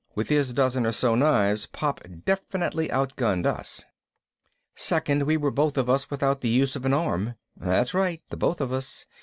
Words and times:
With 0.15 0.29
his 0.29 0.51
dozen 0.53 0.87
or 0.87 0.93
so 0.93 1.13
knives 1.13 1.67
Pop 1.67 2.01
definitely 2.25 2.87
outgunned 2.89 3.45
us. 3.45 3.83
Second, 4.73 5.27
we 5.27 5.37
were 5.37 5.51
both 5.51 5.77
of 5.77 5.91
us 5.91 6.09
without 6.09 6.41
the 6.41 6.49
use 6.49 6.75
of 6.75 6.85
an 6.85 6.93
arm. 6.95 7.35
That's 7.55 7.93
right, 7.93 8.19
the 8.31 8.35
both 8.37 8.61
of 8.61 8.73
us. 8.73 9.05